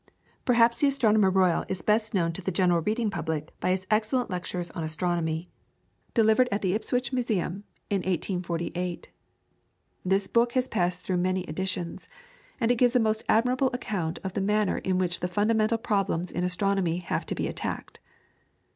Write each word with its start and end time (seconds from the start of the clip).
Perhaps 0.45 0.79
the 0.79 0.87
Astronomer 0.87 1.29
Royal 1.29 1.63
is 1.69 1.83
best 1.83 2.11
known 2.15 2.33
to 2.33 2.41
the 2.41 2.51
general 2.51 2.81
reading 2.81 3.11
public 3.11 3.51
by 3.59 3.69
his 3.69 3.85
excellent 3.91 4.31
lectures 4.31 4.71
on 4.71 4.83
astronomy, 4.83 5.51
delivered 6.15 6.49
at 6.51 6.63
the 6.63 6.73
Ipswich 6.73 7.13
Museum 7.13 7.65
in 7.87 7.97
1848. 7.97 9.11
This 10.03 10.25
book 10.25 10.53
has 10.53 10.67
passed 10.67 11.03
through 11.03 11.17
many 11.17 11.41
editions, 11.43 12.09
and 12.59 12.71
it 12.71 12.77
gives 12.79 12.95
a 12.95 12.99
most 12.99 13.23
admirable 13.29 13.69
account 13.73 14.17
of 14.23 14.33
the 14.33 14.41
manner 14.41 14.79
in 14.79 14.97
which 14.97 15.19
the 15.19 15.27
fundamental 15.27 15.77
problems 15.77 16.31
in 16.31 16.43
astronomy 16.43 16.97
have 16.97 17.27
to 17.27 17.35
be 17.35 17.47
attacked. 17.47 17.99